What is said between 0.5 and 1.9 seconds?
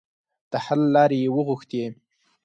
د حل لارې یې وغوښتې.